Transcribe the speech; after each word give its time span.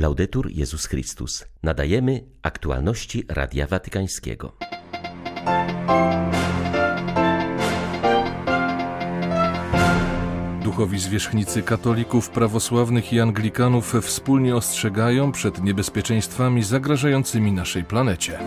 Laudetur 0.00 0.50
Jezus 0.50 0.86
Chrystus. 0.86 1.44
Nadajemy 1.62 2.24
aktualności 2.42 3.24
Radia 3.28 3.66
Watykańskiego. 3.66 4.52
Duchowi 10.64 10.98
zwierzchnicy 10.98 11.62
katolików, 11.62 12.30
prawosławnych 12.30 13.12
i 13.12 13.20
anglikanów 13.20 13.94
wspólnie 14.02 14.56
ostrzegają 14.56 15.32
przed 15.32 15.62
niebezpieczeństwami 15.62 16.62
zagrażającymi 16.62 17.52
naszej 17.52 17.84
planecie. 17.84 18.38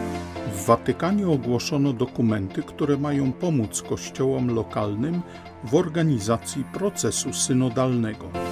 W 0.55 0.65
Watykanie 0.65 1.27
ogłoszono 1.27 1.93
dokumenty, 1.93 2.63
które 2.63 2.97
mają 2.97 3.33
pomóc 3.33 3.81
kościołom 3.81 4.55
lokalnym 4.55 5.21
w 5.63 5.75
organizacji 5.75 6.63
procesu 6.73 7.33
synodalnego. 7.33 8.42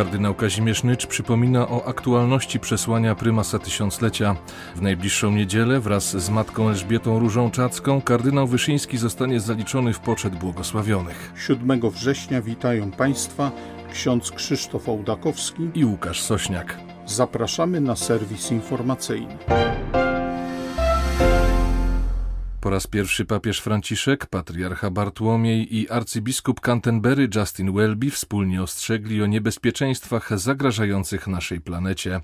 Kardynał 0.00 0.34
Kazimierz 0.34 0.84
Nycz 0.84 1.06
przypomina 1.06 1.68
o 1.68 1.86
aktualności 1.86 2.60
przesłania 2.60 3.14
prymasa 3.14 3.58
tysiąclecia. 3.58 4.36
W 4.76 4.82
najbliższą 4.82 5.30
niedzielę 5.30 5.80
wraz 5.80 6.16
z 6.16 6.30
matką 6.30 6.68
Elżbietą 6.68 7.18
Różą 7.18 7.50
Czacką 7.50 8.00
kardynał 8.00 8.46
Wyszyński 8.46 8.98
zostanie 8.98 9.40
zaliczony 9.40 9.92
w 9.92 10.00
poczet 10.00 10.36
błogosławionych. 10.36 11.32
7 11.36 11.90
września 11.90 12.42
witają 12.42 12.90
Państwa 12.90 13.50
ksiądz 13.92 14.30
Krzysztof 14.30 14.88
Ołdakowski 14.88 15.70
i 15.74 15.84
Łukasz 15.84 16.20
Sośniak. 16.20 16.78
Zapraszamy 17.06 17.80
na 17.80 17.96
serwis 17.96 18.50
informacyjny. 18.50 19.38
Po 22.60 22.70
raz 22.70 22.86
pierwszy 22.86 23.24
papież 23.24 23.60
Franciszek, 23.60 24.26
patriarcha 24.26 24.90
Bartłomiej 24.90 25.76
i 25.76 25.90
arcybiskup 25.90 26.60
Canterbury 26.60 27.28
Justin 27.34 27.72
Welby 27.72 28.10
wspólnie 28.10 28.62
ostrzegli 28.62 29.22
o 29.22 29.26
niebezpieczeństwach 29.26 30.38
zagrażających 30.38 31.26
naszej 31.26 31.60
planecie. 31.60 32.20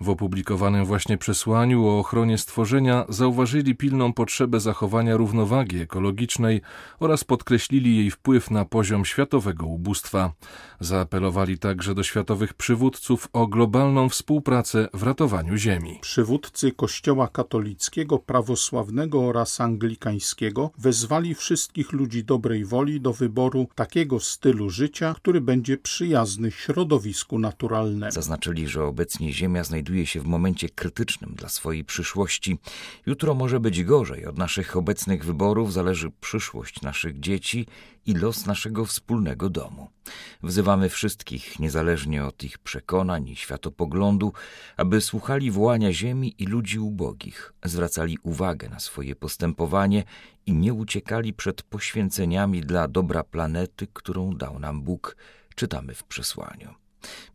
W 0.00 0.08
opublikowanym 0.08 0.84
właśnie 0.84 1.18
przesłaniu 1.18 1.86
o 1.86 1.98
ochronie 1.98 2.38
stworzenia 2.38 3.04
zauważyli 3.08 3.74
pilną 3.74 4.12
potrzebę 4.12 4.60
zachowania 4.60 5.16
równowagi 5.16 5.78
ekologicznej 5.80 6.60
oraz 7.00 7.24
podkreślili 7.24 7.96
jej 7.96 8.10
wpływ 8.10 8.50
na 8.50 8.64
poziom 8.64 9.04
światowego 9.04 9.66
ubóstwa. 9.66 10.32
Zaapelowali 10.80 11.58
także 11.58 11.94
do 11.94 12.02
światowych 12.02 12.54
przywódców 12.54 13.28
o 13.32 13.46
globalną 13.46 14.08
współpracę 14.08 14.88
w 14.94 15.02
ratowaniu 15.02 15.56
Ziemi. 15.56 15.98
Przywódcy 16.00 16.72
Kościoła 16.72 17.28
katolickiego, 17.28 18.18
prawosławnego 18.18 19.26
oraz 19.26 19.60
anglikańskiego 19.74 20.70
wezwali 20.78 21.34
wszystkich 21.34 21.92
ludzi 21.92 22.24
dobrej 22.24 22.64
woli 22.64 23.00
do 23.00 23.12
wyboru 23.12 23.68
takiego 23.74 24.20
stylu 24.20 24.70
życia, 24.70 25.14
który 25.16 25.40
będzie 25.40 25.78
przyjazny 25.78 26.50
środowisku 26.50 27.38
naturalnemu. 27.38 28.12
Zaznaczyli, 28.12 28.68
że 28.68 28.84
obecnie 28.84 29.32
Ziemia 29.32 29.64
znajduje 29.64 30.06
się 30.06 30.20
w 30.20 30.26
momencie 30.26 30.68
krytycznym 30.68 31.34
dla 31.34 31.48
swojej 31.48 31.84
przyszłości. 31.84 32.58
Jutro 33.06 33.34
może 33.34 33.60
być 33.60 33.84
gorzej. 33.84 34.26
Od 34.26 34.38
naszych 34.38 34.76
obecnych 34.76 35.24
wyborów 35.24 35.72
zależy 35.72 36.10
przyszłość 36.20 36.82
naszych 36.82 37.20
dzieci 37.20 37.66
i 38.06 38.14
los 38.14 38.46
naszego 38.46 38.84
wspólnego 38.84 39.50
domu. 39.50 39.88
Wzywamy 40.42 40.88
wszystkich, 40.88 41.58
niezależnie 41.58 42.24
od 42.24 42.44
ich 42.44 42.58
przekonań 42.58 43.28
i 43.28 43.36
światopoglądu, 43.36 44.32
aby 44.76 45.00
słuchali 45.00 45.50
wołania 45.50 45.92
ziemi 45.92 46.34
i 46.38 46.46
ludzi 46.46 46.78
ubogich, 46.78 47.52
zwracali 47.64 48.18
uwagę 48.22 48.68
na 48.68 48.80
swoje 48.80 49.16
postępowanie 49.16 50.04
i 50.46 50.52
nie 50.52 50.74
uciekali 50.74 51.32
przed 51.32 51.62
poświęceniami 51.62 52.60
dla 52.60 52.88
dobra 52.88 53.24
planety, 53.24 53.86
którą 53.92 54.36
dał 54.36 54.58
nam 54.58 54.82
Bóg, 54.82 55.16
czytamy 55.54 55.94
w 55.94 56.04
przesłaniu. 56.04 56.83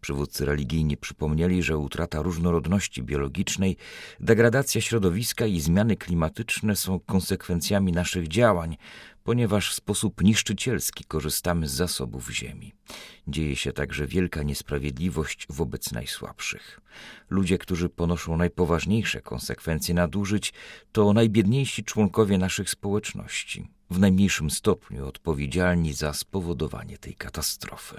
Przywódcy 0.02 0.46
religijni 0.46 0.98
przypomnieli, 0.98 1.64
że 1.64 1.78
utrata 1.78 2.22
różnorodności 2.22 3.04
biologicznej, 3.04 3.78
degradacja 4.20 4.82
środowiska 4.82 5.46
i 5.46 5.60
zmiany 5.60 5.96
klimatyczne 5.96 6.76
są 6.76 7.00
konsekwencjami 7.00 7.92
naszych 7.92 8.28
działań, 8.28 8.78
ponieważ 9.24 9.72
w 9.72 9.76
sposób 9.76 10.24
niszczycielski 10.24 11.04
korzystamy 11.04 11.68
z 11.68 11.72
zasobów 11.72 12.30
ziemi. 12.30 12.74
Dzieje 13.28 13.56
się 13.56 13.74
także 13.74 14.08
wielka 14.08 14.44
niesprawiedliwość 14.44 15.46
wobec 15.50 15.92
najsłabszych. 15.92 16.80
Ludzie, 17.30 17.58
którzy 17.58 17.90
ponoszą 17.90 18.38
najpoważniejsze 18.38 19.22
konsekwencje 19.22 19.94
nadużyć, 19.94 20.54
to 20.92 21.14
najbiedniejsi 21.14 21.84
członkowie 21.84 22.38
naszych 22.38 22.70
społeczności, 22.70 23.70
w 23.90 24.00
najmniejszym 24.00 24.50
stopniu 24.50 25.08
odpowiedzialni 25.08 25.94
za 25.94 26.14
spowodowanie 26.14 26.98
tej 26.98 27.16
katastrofy. 27.16 27.96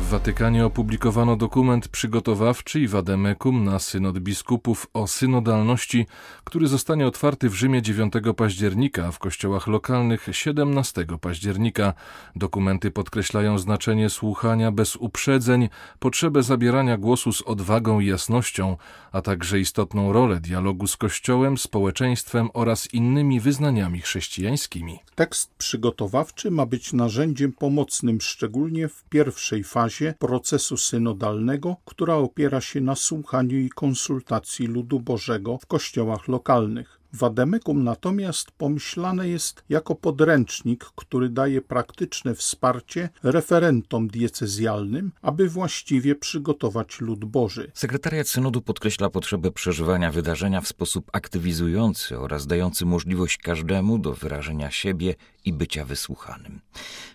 W 0.00 0.12
Watykanie 0.12 0.66
opublikowano 0.66 1.36
dokument 1.36 1.88
przygotowawczy 1.88 2.80
i 2.80 2.88
wademekum 2.88 3.64
na 3.64 3.78
synod 3.78 4.18
biskupów 4.18 4.86
o 4.94 5.06
synodalności, 5.06 6.06
który 6.44 6.66
zostanie 6.66 7.06
otwarty 7.06 7.48
w 7.48 7.54
Rzymie 7.54 7.82
9 7.82 8.12
października, 8.36 9.06
a 9.06 9.12
w 9.12 9.18
kościołach 9.18 9.66
lokalnych 9.66 10.28
17 10.32 11.06
października. 11.20 11.94
Dokumenty 12.36 12.90
podkreślają 12.90 13.58
znaczenie 13.58 14.10
słuchania 14.10 14.72
bez 14.72 14.96
uprzedzeń, 14.96 15.68
potrzebę 15.98 16.42
zabierania 16.42 16.96
głosu 16.96 17.32
z 17.32 17.42
odwagą 17.42 18.00
i 18.00 18.06
jasnością, 18.06 18.76
a 19.12 19.22
także 19.22 19.60
istotną 19.60 20.12
rolę 20.12 20.40
dialogu 20.40 20.86
z 20.86 20.96
Kościołem, 20.96 21.58
społeczeństwem 21.58 22.48
oraz 22.54 22.94
innymi 22.94 23.40
wyznaniami 23.40 24.00
chrześcijańskimi. 24.00 24.98
Tekst 25.14 25.54
przygotowawczy 25.58 26.50
ma 26.50 26.66
być 26.66 26.92
narzędziem 26.92 27.52
pomocnym 27.52 28.20
szczególnie 28.20 28.88
w 28.88 29.04
pierwszej 29.04 29.64
fazie 29.64 29.89
fazie 29.90 30.14
procesu 30.18 30.76
synodalnego, 30.76 31.76
która 31.84 32.14
opiera 32.14 32.60
się 32.60 32.80
na 32.80 32.96
słuchaniu 32.96 33.58
i 33.58 33.68
konsultacji 33.68 34.66
ludu 34.66 35.00
Bożego 35.00 35.58
w 35.58 35.66
kościołach 35.66 36.28
lokalnych. 36.28 36.99
Wademekum 37.12 37.84
natomiast 37.84 38.50
pomyślane 38.50 39.28
jest 39.28 39.64
jako 39.68 39.94
podręcznik, 39.94 40.84
który 40.84 41.28
daje 41.28 41.60
praktyczne 41.60 42.34
wsparcie 42.34 43.08
referentom 43.22 44.08
diecezjalnym, 44.08 45.12
aby 45.22 45.48
właściwie 45.48 46.14
przygotować 46.14 47.00
lud 47.00 47.24
Boży. 47.24 47.70
Sekretariat 47.74 48.28
Synodu 48.28 48.62
podkreśla 48.62 49.10
potrzebę 49.10 49.50
przeżywania 49.50 50.12
wydarzenia 50.12 50.60
w 50.60 50.68
sposób 50.68 51.10
aktywizujący 51.12 52.18
oraz 52.18 52.46
dający 52.46 52.86
możliwość 52.86 53.38
każdemu 53.38 53.98
do 53.98 54.14
wyrażenia 54.14 54.70
siebie 54.70 55.14
i 55.44 55.52
bycia 55.52 55.84
wysłuchanym. 55.84 56.60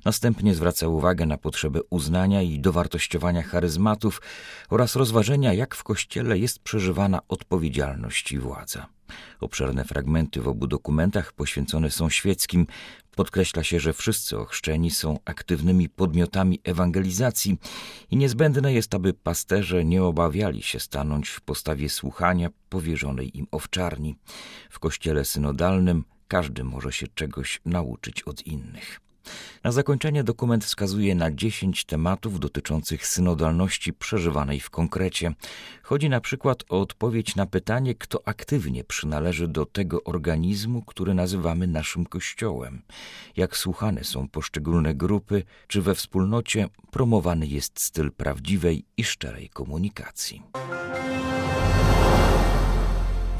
Następnie 0.06 0.56
zwraca 0.56 0.88
uwagę 0.88 1.26
na 1.26 1.38
potrzebę 1.38 1.80
uznania 1.90 2.42
i 2.42 2.60
dowartościowania 2.60 3.44
charyzmatów 3.44 4.22
oraz 4.70 4.96
rozważenia, 4.96 5.54
jak 5.54 5.76
w 5.76 5.84
Kościele 5.84 6.38
jest 6.38 6.60
przeżywana 6.60 7.20
odpowiedzialność 7.28 8.32
i 8.32 8.40
władza. 8.40 8.95
Obszerne 9.40 9.86
fragmenty 9.86 10.42
w 10.42 10.48
obu 10.48 10.68
dokumentach 10.68 11.34
poświęcone 11.34 11.92
są 11.92 12.10
świeckim. 12.10 12.68
Podkreśla 13.16 13.64
się, 13.64 13.80
że 13.80 13.94
wszyscy 13.94 14.38
ochrzczeni 14.38 14.92
są 14.92 15.20
aktywnymi 15.26 15.90
podmiotami 15.90 16.60
ewangelizacji 16.64 17.58
i 18.12 18.18
niezbędne 18.18 18.74
jest, 18.74 18.96
aby 18.96 19.14
pasterze 19.14 19.86
nie 19.86 20.04
obawiali 20.04 20.62
się 20.62 20.80
stanąć 20.80 21.30
w 21.30 21.42
postawie 21.42 21.90
słuchania 21.90 22.50
powierzonej 22.70 23.38
im 23.38 23.48
owczarni. 23.52 24.16
W 24.70 24.80
kościele 24.80 25.26
synodalnym 25.26 26.04
każdy 26.28 26.64
może 26.64 26.92
się 26.92 27.08
czegoś 27.08 27.62
nauczyć 27.66 28.24
od 28.24 28.48
innych. 28.48 29.00
Na 29.64 29.72
zakończenie 29.72 30.24
dokument 30.24 30.66
wskazuje 30.66 31.16
na 31.16 31.32
dziesięć 31.32 31.86
tematów 31.86 32.40
dotyczących 32.40 33.08
synodalności 33.08 33.94
przeżywanej 33.94 34.60
w 34.60 34.70
konkrecie. 34.70 35.34
Chodzi 35.84 36.10
na 36.10 36.22
przykład 36.22 36.64
o 36.70 36.82
odpowiedź 36.82 37.36
na 37.36 37.46
pytanie, 37.46 37.96
kto 37.96 38.22
aktywnie 38.26 38.84
przynależy 38.84 39.48
do 39.48 39.66
tego 39.66 40.04
organizmu, 40.04 40.82
który 40.82 41.14
nazywamy 41.14 41.68
naszym 41.68 42.06
Kościołem, 42.06 42.82
jak 43.36 43.58
słuchane 43.58 44.04
są 44.04 44.28
poszczególne 44.30 44.96
grupy, 44.96 45.44
czy 45.68 45.82
we 45.82 45.96
wspólnocie 45.96 46.70
promowany 46.92 47.48
jest 47.48 47.80
styl 47.82 48.12
prawdziwej 48.12 48.86
i 48.98 49.04
szczerej 49.04 49.50
komunikacji. 49.50 50.42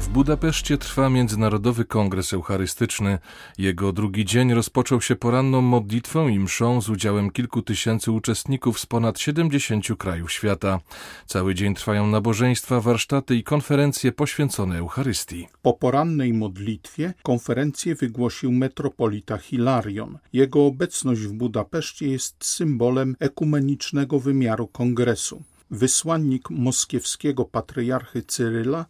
W 0.06 0.08
Budapeszcie 0.08 0.78
trwa 0.78 1.10
Międzynarodowy 1.10 1.84
Kongres 1.84 2.32
Eucharystyczny. 2.32 3.18
Jego 3.58 3.92
drugi 3.92 4.24
dzień 4.24 4.54
rozpoczął 4.54 5.00
się 5.00 5.16
poranną 5.16 5.60
modlitwą 5.60 6.28
i 6.28 6.38
mszą 6.38 6.80
z 6.80 6.88
udziałem 6.88 7.30
kilku 7.30 7.62
tysięcy 7.62 8.12
uczestników 8.12 8.80
z 8.80 8.86
ponad 8.86 9.18
70 9.18 9.86
krajów 9.98 10.32
świata. 10.32 10.80
Cały 11.26 11.54
dzień 11.54 11.74
trwają 11.74 12.06
nabożeństwa, 12.06 12.80
warsztaty 12.80 13.36
i 13.36 13.44
konferencje 13.44 14.12
poświęcone 14.12 14.78
Eucharystii. 14.78 15.48
Po 15.62 15.72
porannej 15.72 16.32
modlitwie 16.32 17.14
konferencję 17.22 17.94
wygłosił 17.94 18.52
metropolita 18.52 19.38
Hilarion. 19.38 20.18
Jego 20.32 20.66
obecność 20.66 21.20
w 21.20 21.32
Budapeszcie 21.32 22.08
jest 22.08 22.44
symbolem 22.44 23.16
ekumenicznego 23.20 24.20
wymiaru 24.20 24.66
kongresu. 24.66 25.42
Wysłannik 25.70 26.50
moskiewskiego 26.50 27.44
patriarchy 27.44 28.22
Cyryla 28.22 28.86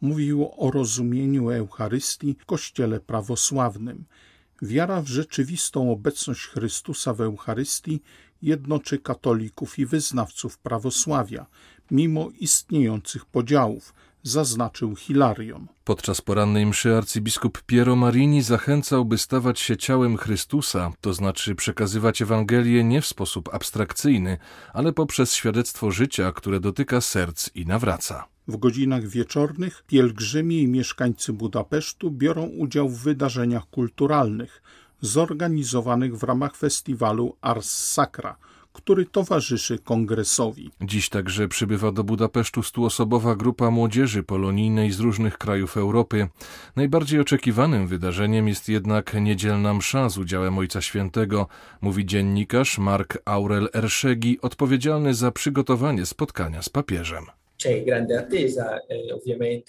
mówił 0.00 0.50
o 0.56 0.70
rozumieniu 0.70 1.50
Eucharystii 1.50 2.36
w 2.40 2.46
Kościele 2.46 3.00
prawosławnym. 3.00 4.04
Wiara 4.62 5.02
w 5.02 5.06
rzeczywistą 5.06 5.92
obecność 5.92 6.46
Chrystusa 6.46 7.14
w 7.14 7.20
Eucharystii 7.20 8.02
jednoczy 8.42 8.98
katolików 8.98 9.78
i 9.78 9.86
wyznawców 9.86 10.58
prawosławia, 10.58 11.46
mimo 11.90 12.28
istniejących 12.40 13.26
podziałów, 13.26 13.94
zaznaczył 14.22 14.96
Hilarion. 14.96 15.66
Podczas 15.84 16.20
porannej 16.20 16.66
mszy 16.66 16.96
arcybiskup 16.96 17.62
Piero 17.62 17.96
Marini 17.96 18.42
zachęcał, 18.42 19.04
by 19.04 19.18
stawać 19.18 19.60
się 19.60 19.76
ciałem 19.76 20.16
Chrystusa, 20.16 20.92
to 21.00 21.14
znaczy 21.14 21.54
przekazywać 21.54 22.22
Ewangelię 22.22 22.84
nie 22.84 23.00
w 23.02 23.06
sposób 23.06 23.54
abstrakcyjny, 23.54 24.38
ale 24.72 24.92
poprzez 24.92 25.34
świadectwo 25.34 25.90
życia, 25.90 26.32
które 26.32 26.60
dotyka 26.60 27.00
serc 27.00 27.50
i 27.54 27.66
nawraca. 27.66 28.37
W 28.48 28.56
godzinach 28.56 29.06
wieczornych 29.06 29.82
pielgrzymi 29.86 30.62
i 30.62 30.68
mieszkańcy 30.68 31.32
Budapesztu 31.32 32.10
biorą 32.10 32.42
udział 32.42 32.88
w 32.88 33.02
wydarzeniach 33.02 33.70
kulturalnych 33.70 34.62
zorganizowanych 35.00 36.16
w 36.16 36.22
ramach 36.22 36.56
festiwalu 36.56 37.36
Ars 37.40 37.70
Sacra– 37.70 38.36
który 38.78 39.06
towarzyszy 39.06 39.78
kongresowi. 39.78 40.70
Dziś 40.80 41.08
także 41.08 41.48
przybywa 41.48 41.92
do 41.92 42.04
Budapesztu 42.04 42.62
stuosobowa 42.62 43.36
grupa 43.36 43.70
młodzieży 43.70 44.22
polonijnej 44.22 44.92
z 44.92 45.00
różnych 45.00 45.38
krajów 45.38 45.76
Europy. 45.76 46.28
Najbardziej 46.76 47.20
oczekiwanym 47.20 47.86
wydarzeniem 47.86 48.48
jest 48.48 48.68
jednak 48.68 49.14
niedzielna 49.14 49.74
msza 49.74 50.08
z 50.08 50.18
udziałem 50.18 50.58
Ojca 50.58 50.82
Świętego, 50.82 51.46
mówi 51.80 52.06
dziennikarz 52.06 52.78
Mark 52.78 53.18
Aurel 53.24 53.68
Erszegi, 53.74 54.40
odpowiedzialny 54.40 55.14
za 55.14 55.30
przygotowanie 55.30 56.06
spotkania 56.06 56.62
z 56.62 56.68
papieżem. 56.68 57.24
Eh, 57.64 57.82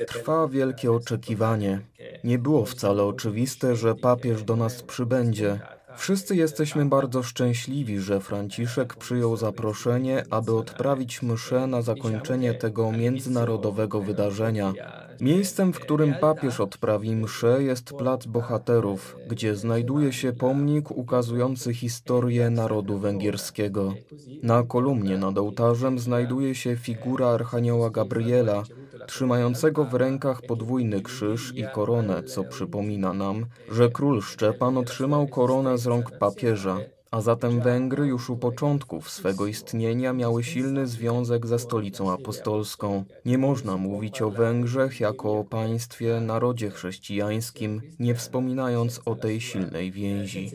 Trwa 0.07 0.47
wielkie 0.47 0.91
oczekiwanie. 0.91 1.80
Nie 2.24 2.39
było 2.39 2.65
wcale 2.65 3.03
oczywiste, 3.03 3.75
że 3.75 3.95
papież 3.95 4.44
do 4.44 4.56
nas 4.56 4.83
przybędzie. 4.83 5.59
Wszyscy 5.97 6.36
jesteśmy 6.36 6.86
bardzo 6.86 7.24
szczęśliwi, 7.24 8.00
że 8.00 8.19
Franciszek 8.19 8.95
przyjął 8.95 9.38
zaproszenie, 9.38 10.24
aby 10.30 10.56
odprawić 10.56 11.21
mszę 11.21 11.68
na 11.68 11.81
zakończenie 11.81 12.53
tego 12.53 12.91
międzynarodowego 12.91 14.01
wydarzenia. 14.01 14.74
Miejscem, 15.21 15.74
w 15.74 15.80
którym 15.80 16.13
papież 16.13 16.59
odprawi 16.59 17.15
mszę, 17.15 17.63
jest 17.63 17.94
Plac 17.94 18.25
Bohaterów, 18.25 19.18
gdzie 19.27 19.56
znajduje 19.56 20.13
się 20.13 20.33
pomnik 20.33 20.91
ukazujący 20.91 21.74
historię 21.74 22.50
narodu 22.50 23.00
węgierskiego. 23.00 23.94
Na 24.44 24.63
kolumnie 24.63 25.18
nad 25.18 25.38
ołtarzem 25.38 26.00
znajduje 26.00 26.56
się 26.56 26.75
figura 26.75 27.27
Archanioła 27.27 27.89
Gabriela, 27.89 28.63
trzymającego 29.07 29.85
w 29.85 29.93
rękach 29.93 30.41
podwójny 30.41 31.01
krzyż 31.01 31.53
i 31.55 31.63
koronę, 31.73 32.23
co 32.23 32.43
przypomina 32.43 33.13
nam, 33.13 33.45
że 33.71 33.89
król 33.89 34.21
Szczepan 34.21 34.77
otrzymał 34.77 35.27
koronę 35.27 35.77
z 35.77 35.85
rąk 35.85 36.17
papieża, 36.17 36.77
a 37.11 37.21
zatem 37.21 37.61
Węgry 37.61 38.07
już 38.07 38.29
u 38.29 38.37
początków 38.37 39.09
swego 39.09 39.47
istnienia 39.47 40.13
miały 40.13 40.43
silny 40.43 40.87
związek 40.87 41.47
ze 41.47 41.59
stolicą 41.59 42.11
apostolską. 42.11 43.03
Nie 43.25 43.37
można 43.37 43.77
mówić 43.77 44.21
o 44.21 44.31
Węgrzech 44.31 44.99
jako 44.99 45.39
o 45.39 45.43
państwie, 45.43 46.21
narodzie 46.21 46.69
chrześcijańskim, 46.69 47.81
nie 47.99 48.15
wspominając 48.15 49.01
o 49.05 49.15
tej 49.15 49.41
silnej 49.41 49.91
więzi. 49.91 50.51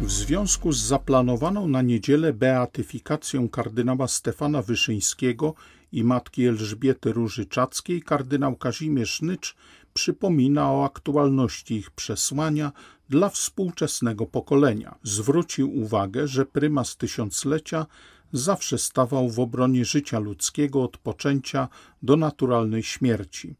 W 0.00 0.10
związku 0.10 0.72
z 0.72 0.78
zaplanowaną 0.78 1.68
na 1.68 1.82
niedzielę 1.82 2.32
beatyfikacją 2.32 3.48
kardynała 3.48 4.08
Stefana 4.08 4.62
Wyszyńskiego 4.62 5.54
i 5.92 6.04
matki 6.04 6.46
Elżbiety 6.46 7.12
Róży 7.12 7.46
Czackiej, 7.46 8.02
kardynał 8.02 8.56
Kazimierz 8.56 9.22
Nycz 9.22 9.56
przypomina 9.94 10.72
o 10.72 10.84
aktualności 10.84 11.74
ich 11.74 11.90
przesłania 11.90 12.72
dla 13.08 13.28
współczesnego 13.28 14.26
pokolenia. 14.26 14.98
Zwrócił 15.02 15.78
uwagę, 15.78 16.28
że 16.28 16.46
prymas 16.46 16.96
tysiąclecia 16.96 17.86
zawsze 18.32 18.78
stawał 18.78 19.30
w 19.30 19.40
obronie 19.40 19.84
życia 19.84 20.18
ludzkiego 20.18 20.82
od 20.82 20.98
poczęcia 20.98 21.68
do 22.02 22.16
naturalnej 22.16 22.82
śmierci. 22.82 23.54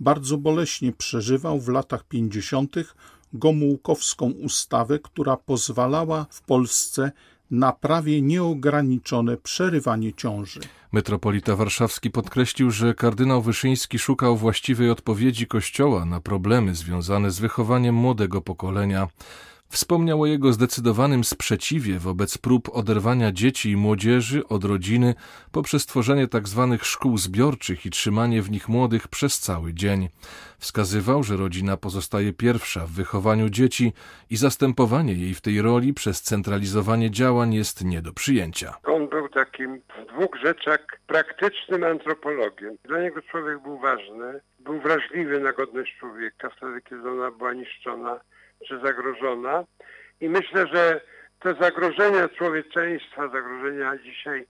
Bardzo 0.00 0.38
boleśnie 0.38 0.92
przeżywał 0.92 1.60
w 1.60 1.68
latach 1.68 2.04
pięćdziesiątych 2.04 2.96
Gomułkowską 3.32 4.30
ustawę, 4.30 4.98
która 4.98 5.36
pozwalała 5.36 6.26
w 6.30 6.42
Polsce 6.42 7.12
na 7.50 7.72
prawie 7.72 8.22
nieograniczone 8.22 9.36
przerywanie 9.36 10.12
ciąży. 10.12 10.60
Metropolita 10.92 11.56
Warszawski 11.56 12.10
podkreślił, 12.10 12.70
że 12.70 12.94
kardynał 12.94 13.42
Wyszyński 13.42 13.98
szukał 13.98 14.36
właściwej 14.36 14.90
odpowiedzi 14.90 15.46
Kościoła 15.46 16.04
na 16.04 16.20
problemy 16.20 16.74
związane 16.74 17.30
z 17.30 17.38
wychowaniem 17.38 17.94
młodego 17.94 18.40
pokolenia. 18.40 19.08
Wspomniał 19.70 20.22
o 20.22 20.26
jego 20.26 20.52
zdecydowanym 20.52 21.24
sprzeciwie 21.24 21.98
wobec 21.98 22.38
prób 22.38 22.68
oderwania 22.72 23.32
dzieci 23.32 23.70
i 23.70 23.76
młodzieży 23.76 24.48
od 24.48 24.64
rodziny 24.64 25.14
poprzez 25.52 25.86
tworzenie 25.86 26.28
tzw. 26.28 26.68
Tak 26.70 26.84
szkół 26.84 27.18
zbiorczych 27.18 27.86
i 27.86 27.90
trzymanie 27.90 28.42
w 28.42 28.50
nich 28.50 28.68
młodych 28.68 29.08
przez 29.08 29.38
cały 29.38 29.74
dzień. 29.74 30.08
Wskazywał, 30.58 31.22
że 31.22 31.36
rodzina 31.36 31.76
pozostaje 31.76 32.32
pierwsza 32.32 32.86
w 32.86 32.90
wychowaniu 32.90 33.48
dzieci 33.48 33.92
i 34.30 34.36
zastępowanie 34.36 35.12
jej 35.12 35.34
w 35.34 35.40
tej 35.40 35.62
roli 35.62 35.94
przez 35.94 36.22
centralizowanie 36.22 37.10
działań 37.10 37.54
jest 37.54 37.84
nie 37.84 38.02
do 38.02 38.12
przyjęcia. 38.12 38.74
On 38.84 39.08
był 39.08 39.28
takim 39.28 39.80
w 39.80 40.12
dwóch 40.12 40.36
rzeczach 40.42 40.80
praktycznym 41.06 41.84
antropologiem. 41.84 42.76
Dla 42.84 43.02
niego 43.02 43.22
człowiek 43.22 43.62
był 43.62 43.78
ważny, 43.78 44.40
był 44.60 44.80
wrażliwy 44.80 45.40
na 45.40 45.52
godność 45.52 45.96
człowieka 45.98 46.50
wtedy, 46.56 46.80
kiedy 46.88 47.10
ona 47.10 47.30
była 47.30 47.52
niszczona 47.52 48.20
czy 48.66 48.78
zagrożona. 48.78 49.64
I 50.20 50.28
myślę, 50.28 50.66
że 50.66 51.00
te 51.40 51.54
zagrożenia 51.60 52.28
człowieczeństwa, 52.28 53.28
zagrożenia 53.28 53.98
dzisiaj 53.98 54.46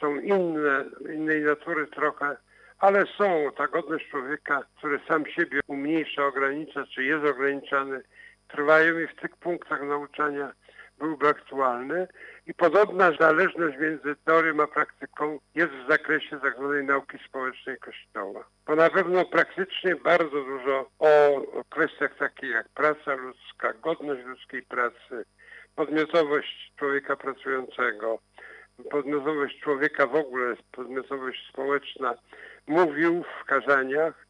są 0.00 0.20
inne, 0.20 0.84
innej 1.14 1.42
natury 1.42 1.86
trochę, 1.86 2.36
ale 2.78 3.04
są. 3.18 3.50
Ta 3.56 3.68
godność 3.68 4.10
człowieka, 4.10 4.62
który 4.76 5.00
sam 5.08 5.26
siebie 5.26 5.60
umniejsza, 5.66 6.26
ogranicza, 6.26 6.84
czy 6.94 7.04
jest 7.04 7.26
ograniczany, 7.26 8.02
trwają 8.48 8.98
i 8.98 9.06
w 9.06 9.20
tych 9.20 9.36
punktach 9.36 9.82
nauczania 9.82 10.52
byłby 10.98 11.28
aktualny. 11.28 12.08
I 12.50 12.54
podobna 12.54 13.12
zależność 13.20 13.78
między 13.78 14.16
teorią 14.24 14.62
a 14.62 14.66
praktyką 14.66 15.38
jest 15.54 15.72
w 15.72 15.90
zakresie 15.90 16.40
tzw. 16.40 16.74
Tak 16.78 16.88
nauki 16.88 17.18
społecznej 17.28 17.78
Kościoła. 17.78 18.44
Bo 18.66 18.76
na 18.76 18.90
pewno 18.90 19.24
praktycznie 19.24 19.96
bardzo 19.96 20.44
dużo 20.44 20.90
o, 20.98 21.34
o 21.34 21.64
kwestiach 21.70 22.16
takich 22.18 22.50
jak 22.50 22.68
praca 22.68 23.14
ludzka, 23.14 23.72
godność 23.72 24.26
ludzkiej 24.26 24.62
pracy, 24.62 25.24
podmiotowość 25.76 26.72
człowieka 26.78 27.16
pracującego, 27.16 28.18
podmiotowość 28.90 29.60
człowieka 29.60 30.06
w 30.06 30.14
ogóle, 30.14 30.56
podmiotowość 30.72 31.48
społeczna, 31.48 32.14
mówił 32.66 33.24
w 33.42 33.44
kazaniach, 33.44 34.26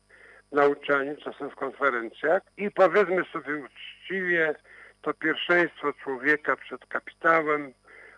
nauczaniu, 0.52 1.16
czasem 1.16 1.50
w 1.50 1.54
konferencjach 1.54 2.42
i 2.56 2.70
powiedzmy 2.70 3.24
sobie 3.32 3.64
uczciwie, 3.64 4.54
to 5.02 5.14
pierwszeństwo 5.14 5.92
człowieka 5.92 6.56
przed 6.56 6.86
kapitałem, 6.86 7.72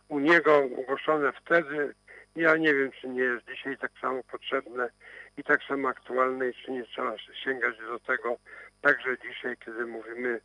u 0.09 0.19
niego 0.19 0.57
ogłoszone 0.57 1.33
wtedy, 1.33 1.95
ja 2.37 2.57
nie 2.57 2.75
wiem, 2.75 2.91
czy 3.01 3.09
nie 3.09 3.23
jest 3.23 3.47
dzisiaj 3.47 3.79
tak 3.79 3.93
samo 4.01 4.23
potrzebne 4.23 4.91
i 5.37 5.45
tak 5.45 5.63
samo 5.69 5.89
aktualne 5.89 6.49
i 6.49 6.55
czy 6.55 6.73
nie 6.73 6.85
trzeba 6.85 7.15
sięgać 7.45 7.79
do 7.79 7.99
tego 7.99 8.37
także 8.81 9.17
dzisiaj, 9.19 9.57
kiedy 9.65 9.87
mówimy 9.87 10.41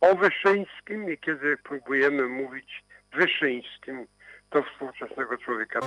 o 0.00 0.14
Wyszyńskim 0.14 1.12
i 1.12 1.18
kiedy 1.18 1.56
próbujemy 1.56 2.28
mówić 2.28 2.84
Wyszyńskim 3.12 4.06
do 4.50 4.62
współczesnego 4.62 5.38
człowieka. 5.38 5.80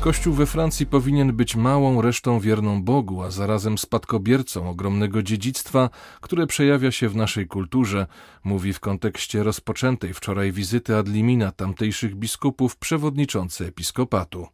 Kościół 0.00 0.34
we 0.34 0.46
Francji 0.46 0.86
powinien 0.86 1.32
być 1.32 1.56
małą 1.56 2.02
resztą 2.02 2.40
wierną 2.40 2.82
Bogu, 2.82 3.22
a 3.22 3.30
zarazem 3.30 3.78
spadkobiercą 3.78 4.70
ogromnego 4.70 5.22
dziedzictwa, 5.22 5.90
które 6.20 6.46
przejawia 6.46 6.92
się 6.92 7.08
w 7.08 7.16
naszej 7.16 7.46
kulturze, 7.46 8.06
mówi 8.44 8.72
w 8.72 8.80
kontekście 8.80 9.42
rozpoczętej 9.42 10.14
wczoraj 10.14 10.52
wizyty 10.52 10.96
Adlimina 10.96 11.52
tamtejszych 11.52 12.14
biskupów 12.14 12.76
przewodniczący 12.76 13.66
episkopatu. 13.66 14.46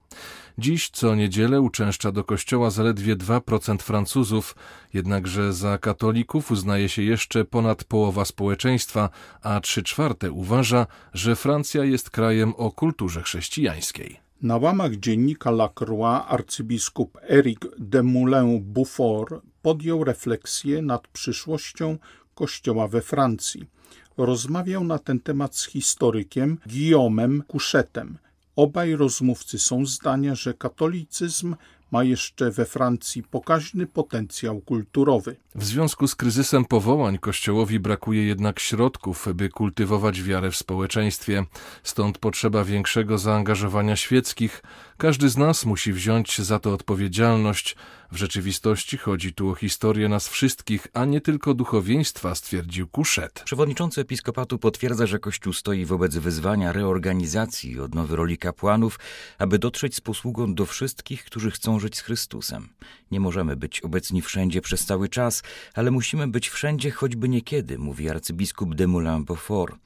Dziś 0.59 0.91
co 0.91 1.15
niedzielę 1.15 1.61
uczęszcza 1.61 2.13
do 2.13 2.25
kościoła 2.25 2.71
zaledwie 2.71 3.17
2% 3.17 3.83
Francuzów, 3.83 4.57
jednakże 4.95 5.53
za 5.53 5.79
katolików 5.79 6.51
uznaje 6.51 6.89
się 6.89 7.03
jeszcze 7.03 7.45
ponad 7.45 7.85
połowa 7.85 8.25
społeczeństwa, 8.25 9.11
a 9.43 9.61
3 9.61 9.83
czwarte 9.83 10.33
uważa, 10.33 10.87
że 11.15 11.37
Francja 11.37 11.85
jest 11.85 12.11
krajem 12.11 12.55
o 12.57 12.71
kulturze 12.71 13.23
chrześcijańskiej. 13.23 14.24
Na 14.45 14.57
łamach 14.57 14.97
dziennika 14.97 15.51
La 15.51 15.69
Croix 15.69 16.25
arcybiskup 16.29 17.19
Eric 17.29 17.67
de 17.79 18.03
Moulin-Beaufort 18.03 19.41
podjął 19.63 20.05
refleksję 20.05 20.83
nad 20.83 21.09
przyszłością 21.09 21.99
Kościoła 22.35 22.89
we 22.89 23.01
Francji. 23.03 23.67
Rozmawiał 24.17 24.85
na 24.85 24.99
ten 24.99 25.21
temat 25.21 25.57
z 25.57 25.67
historykiem 25.67 26.59
Guillaumem 26.67 27.43
Couchetem. 27.53 28.19
Obaj 28.57 28.97
rozmówcy 28.97 29.59
są 29.59 29.87
zdania, 29.87 30.35
że 30.35 30.55
katolicyzm 30.55 31.55
ma 31.95 32.05
jeszcze 32.05 32.51
we 32.51 32.65
Francji 32.65 33.23
pokaźny 33.23 33.87
potencjał 33.87 34.61
kulturowy. 34.61 35.37
W 35.55 35.65
związku 35.65 36.09
z 36.09 36.15
kryzysem 36.15 36.65
powołań 36.65 37.19
Kościołowi 37.19 37.81
brakuje 37.81 38.27
jednak 38.27 38.61
środków, 38.61 39.29
by 39.35 39.49
kultywować 39.49 40.23
wiarę 40.23 40.51
w 40.51 40.57
społeczeństwie. 40.57 41.45
Stąd 41.83 42.19
potrzeba 42.19 42.65
większego 42.65 43.19
zaangażowania 43.19 43.97
świeckich. 43.97 44.63
Każdy 44.97 45.29
z 45.29 45.37
nas 45.37 45.67
musi 45.67 45.93
wziąć 45.93 46.39
za 46.39 46.59
to 46.59 46.73
odpowiedzialność. 46.73 47.77
W 48.15 48.17
rzeczywistości 48.17 48.99
chodzi 48.99 49.33
tu 49.33 49.51
o 49.51 49.55
historię 49.55 50.09
nas 50.09 50.29
wszystkich, 50.29 50.87
a 50.93 51.05
nie 51.05 51.21
tylko 51.21 51.55
duchowieństwa, 51.55 52.35
stwierdził 52.35 52.89
Kuszet. 52.89 53.43
Przewodniczący 53.45 54.01
episkopatu 54.01 54.59
potwierdza, 54.59 55.07
że 55.07 55.19
Kościół 55.19 55.53
stoi 55.53 55.85
wobec 55.85 56.17
wyzwania 56.17 56.73
reorganizacji 56.73 57.73
i 57.73 57.81
odnowy 57.81 58.17
roli 58.17 58.39
kapłanów, 58.39 58.99
aby 59.39 59.59
dotrzeć 59.59 59.95
z 59.95 60.01
posługą 60.01 60.55
do 60.55 60.67
wszystkich, 60.67 61.25
którzy 61.25 61.51
chcą 61.51 61.81
żyć 61.81 61.97
z 61.97 62.01
Chrystusem. 62.01 62.69
Nie 63.11 63.21
możemy 63.21 63.57
być 63.57 63.81
obecni 63.81 64.23
wszędzie 64.23 64.61
przez 64.61 64.85
cały 64.85 65.09
czas, 65.09 65.43
ale 65.75 65.91
musimy 65.91 66.29
być 66.29 66.49
wszędzie 66.49 66.91
choćby 66.91 67.29
niekiedy, 67.29 67.79
mówi 67.79 68.11
arcybiskup 68.11 68.75
de 68.75 68.87
Moulin-Beaufort. 68.87 69.77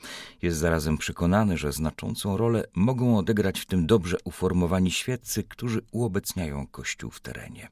Jest 0.43 0.59
zarazem 0.59 0.99
przekonany, 0.99 1.59
że 1.59 1.73
znaczącą 1.73 2.37
rolę 2.37 2.65
mogą 2.75 3.19
odegrać 3.19 3.61
w 3.61 3.67
tym 3.67 3.87
dobrze 3.87 4.17
uformowani 4.25 4.91
świeccy, 4.91 5.45
którzy 5.45 5.81
uobecniają 5.93 6.67
Kościół 6.67 7.11
w 7.11 7.21
terenie. 7.21 7.69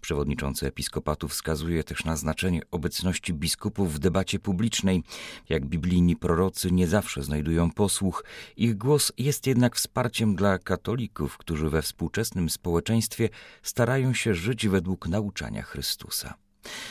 Przewodniczący 0.00 0.66
episkopatu 0.66 1.28
wskazuje 1.28 1.84
też 1.84 2.04
na 2.04 2.16
znaczenie 2.16 2.60
obecności 2.70 3.34
biskupów 3.34 3.94
w 3.94 3.98
debacie 3.98 4.38
publicznej. 4.38 5.02
Jak 5.48 5.66
biblijni 5.66 6.16
prorocy 6.16 6.70
nie 6.70 6.86
zawsze 6.86 7.22
znajdują 7.22 7.70
posłuch, 7.70 8.24
ich 8.56 8.76
głos 8.76 9.12
jest 9.18 9.46
jednak 9.46 9.76
wsparciem 9.76 10.36
dla 10.36 10.58
katolików, 10.58 11.38
którzy 11.38 11.70
we 11.70 11.82
współczesnym 11.82 12.50
społeczeństwie 12.50 13.28
starają 13.62 14.14
się 14.14 14.34
żyć 14.34 14.68
według 14.68 15.08
nauczania 15.08 15.62
Chrystusa. 15.62 16.45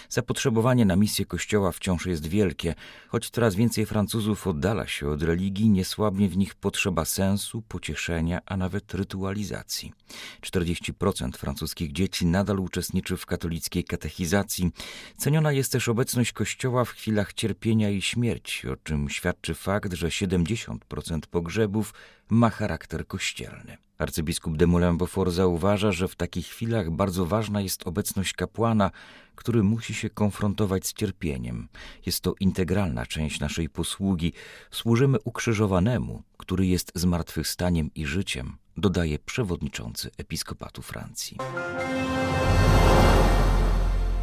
Zapotrzebowanie 0.10 0.86
na 0.86 0.96
misję 0.96 1.25
Kościoła 1.25 1.72
wciąż 1.72 2.05
jest 2.05 2.27
wielkie, 2.27 2.75
choć 3.08 3.29
coraz 3.29 3.55
więcej 3.55 3.86
Francuzów 3.86 4.48
oddala 4.48 4.88
się 4.88 5.10
od 5.10 5.24
religii, 5.24 5.70
niesłabnie 5.70 6.29
w 6.29 6.38
nich 6.38 6.55
potrzeba 6.55 7.05
sensu, 7.05 7.62
pocieszenia, 7.62 8.39
a 8.46 8.58
nawet 8.58 8.94
rytualizacji. 8.94 9.94
40% 10.41 11.38
francuskich 11.38 11.91
dzieci 11.91 12.25
nadal 12.25 12.60
uczestniczy 12.60 13.17
w 13.17 13.25
katolickiej 13.25 13.84
katechizacji. 13.84 14.72
Ceniona 15.17 15.51
jest 15.51 15.72
też 15.72 15.89
obecność 15.89 16.32
Kościoła 16.32 16.86
w 16.86 16.89
chwilach 16.89 17.34
cierpienia 17.34 17.89
i 17.89 18.01
śmierci, 18.01 18.70
o 18.70 18.75
czym 18.75 19.10
świadczy 19.10 19.53
fakt, 19.53 19.94
że 19.94 20.08
70% 20.08 21.20
pogrzebów 21.29 21.94
ma 22.29 22.50
charakter 22.50 23.08
kościelny. 23.08 23.85
Arcybiskup 23.98 24.58
de 24.58 24.68
Moulin-Beaufort 24.68 25.32
zauważa, 25.32 25.92
że 25.92 26.08
w 26.08 26.16
takich 26.16 26.48
chwilach 26.48 26.92
bardzo 26.92 27.25
ważna 27.25 27.62
jest 27.62 27.88
obecność 27.88 28.34
kapłana, 28.34 28.92
który 29.36 29.64
musi 29.64 29.94
się 29.94 30.10
konfrontować 30.10 30.88
z 30.88 30.94
cierpieniem. 30.94 31.68
Jest 32.06 32.22
to 32.22 32.34
integralna 32.40 33.06
część 33.06 33.40
naszej 33.40 33.70
posługi. 33.70 34.34
Służymy 34.72 35.18
ukrzyżowanemu, 35.24 36.24
który 36.38 36.68
jest 36.68 36.92
zmartwychwstaniem 36.96 37.90
i 37.96 38.06
życiem, 38.06 38.58
dodaje 38.78 39.20
przewodniczący 39.20 40.12
episkopatu 40.18 40.82
Francji. 40.82 41.38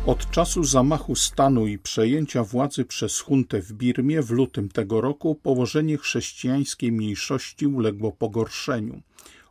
Od 0.07 0.31
czasu 0.31 0.65
zamachu 0.65 1.15
stanu 1.15 1.67
i 1.67 1.79
przejęcia 1.79 2.45
władzy 2.45 2.85
przez 2.85 3.21
huntę 3.21 3.63
w 3.63 3.73
Birmie 3.73 4.23
w 4.23 4.31
lutym 4.31 4.69
tego 4.69 5.01
roku 5.01 5.35
położenie 5.35 5.99
chrześcijańskiej 5.99 6.93
mniejszości 6.93 7.67
uległo 7.67 8.13
pogorszeniu. 8.13 9.03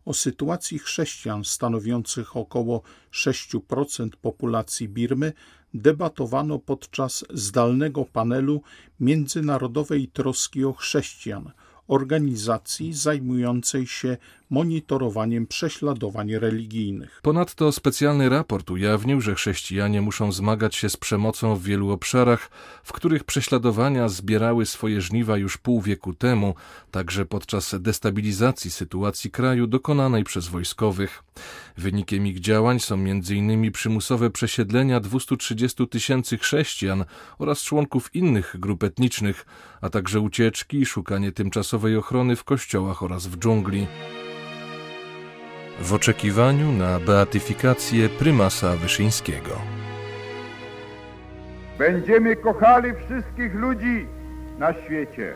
O 0.06 0.14
sytuacji 0.14 0.80
chrześcijan 0.80 1.44
stanowiących 1.46 2.38
około 2.38 2.82
6% 3.12 4.10
populacji 4.22 4.90
Birmy 4.90 5.34
debatowano 5.74 6.60
podczas 6.60 7.26
zdalnego 7.34 8.06
panelu 8.06 8.62
Międzynarodowej 9.00 10.08
Troski 10.08 10.66
o 10.66 10.74
Chrześcijan, 10.74 11.52
organizacji 11.88 12.94
zajmującej 12.94 13.88
się 13.88 14.18
monitorowaniem 14.52 15.48
prześladowań 15.48 16.36
religijnych. 16.36 17.20
Ponadto 17.24 17.72
specjalny 17.72 18.30
raport 18.30 18.72
ujawnił, 18.72 19.22
że 19.22 19.36
chrześcijanie 19.36 20.02
muszą 20.02 20.32
zmagać 20.32 20.76
się 20.76 20.90
z 20.90 20.98
przemocą 20.98 21.56
w 21.56 21.64
wielu 21.64 21.92
obszarach, 21.92 22.50
w 22.84 22.94
których 22.94 23.24
prześladowania 23.24 24.10
zbierały 24.10 24.66
swoje 24.66 25.02
żniwa 25.02 25.38
już 25.38 25.58
pół 25.58 25.82
wieku 25.82 26.14
temu, 26.14 26.56
także 26.92 27.26
podczas 27.26 27.76
destabilizacji 27.80 28.72
sytuacji 28.72 29.32
kraju 29.32 29.68
dokonanej 29.68 30.24
przez 30.24 30.48
wojskowych. 30.48 31.24
Wynikiem 31.78 32.28
ich 32.28 32.40
działań 32.40 32.80
są 32.80 32.96
m.in. 32.96 33.72
przymusowe 33.72 34.30
przesiedlenia 34.30 35.00
230 35.00 35.88
tysięcy 35.88 36.38
chrześcijan 36.38 37.06
oraz 37.40 37.64
członków 37.64 38.16
innych 38.16 38.56
grup 38.60 38.84
etnicznych, 38.84 39.46
a 39.82 39.90
także 39.90 40.20
ucieczki 40.20 40.78
i 40.78 40.86
szukanie 40.86 41.32
ochrony 41.74 42.36
w 42.36 42.44
kościołach 42.44 43.04
oraz 43.04 43.28
w 43.28 43.38
dżungli 43.38 43.88
w 45.80 45.94
oczekiwaniu 45.94 46.72
na 46.72 47.00
beatyfikację 47.00 48.10
prymasa 48.10 48.76
Wyszyńskiego. 48.78 49.50
Będziemy 51.78 52.36
kochali 52.36 52.92
wszystkich 53.06 53.56
ludzi 53.56 54.06
na 54.60 54.74
świecie, 54.74 55.34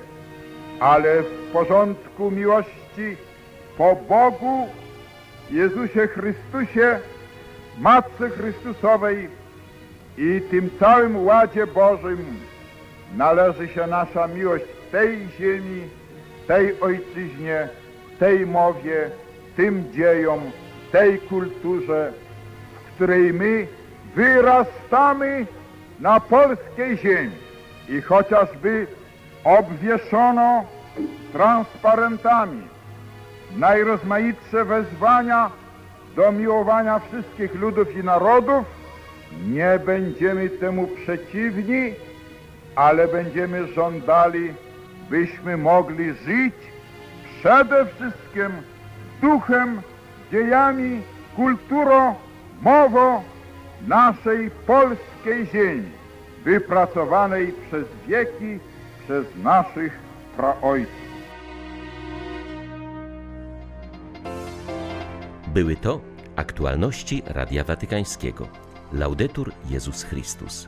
ale 0.80 1.24
w 1.24 1.52
porządku 1.54 2.32
miłości 2.32 3.18
po 3.78 3.96
Bogu, 3.96 4.68
Jezusie 5.52 6.08
Chrystusie, 6.08 7.00
Matce 7.78 8.30
Chrystusowej 8.30 9.30
i 10.18 10.42
tym 10.52 10.70
całym 10.80 11.26
ładzie 11.26 11.68
Bożym 11.68 12.26
należy 13.18 13.68
się 13.68 13.88
nasza 13.88 14.28
miłość 14.28 14.66
tej 14.92 15.28
ziemi, 15.40 15.82
tej 16.48 16.82
ojczyźnie, 16.82 17.70
tej 18.20 18.46
mowie, 18.46 19.10
tym 19.56 19.92
dziejom, 19.94 20.40
tej 20.92 21.20
kulturze, 21.20 22.14
w 22.76 22.96
której 22.96 23.34
my 23.34 23.68
wyrastamy 24.16 25.46
na 26.00 26.20
polskiej 26.20 26.98
ziemi. 26.98 27.32
I 27.90 28.02
chociażby 28.02 28.88
obwieszono 29.44 30.64
transparentami 31.34 32.68
najrozmaitsze 33.58 34.66
wezwania 34.66 35.52
do 36.16 36.32
miłowania 36.32 37.00
wszystkich 37.00 37.56
ludów 37.56 37.96
i 37.96 38.04
narodów, 38.04 38.66
nie 39.48 39.80
będziemy 39.86 40.50
temu 40.50 40.88
przeciwni, 40.88 41.94
ale 42.76 43.08
będziemy 43.08 43.68
żądali, 43.68 44.54
byśmy 45.10 45.58
mogli 45.58 46.14
żyć 46.14 46.56
przede 47.40 47.86
wszystkim 47.86 48.52
duchem, 49.22 49.82
dziejami, 50.32 51.02
kulturą, 51.36 52.16
mową 52.62 53.24
naszej 53.88 54.52
polskiej 54.52 55.48
ziemi, 55.54 55.92
wypracowanej 56.44 57.54
przez 57.68 57.86
wieki 58.08 58.60
przez 59.04 59.26
naszych 59.44 60.00
praojców. 60.38 61.06
Były 65.48 65.76
to 65.76 66.02
aktualności 66.36 67.24
Radia 67.26 67.64
Watykańskiego. 67.64 68.48
Laudetur 68.94 69.52
Jezus 69.70 70.04
Chrystus. 70.04 70.68